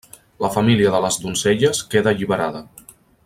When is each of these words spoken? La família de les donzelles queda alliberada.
La 0.43 0.49
família 0.55 0.93
de 0.95 1.01
les 1.05 1.19
donzelles 1.27 1.83
queda 1.93 2.13
alliberada. 2.17 2.65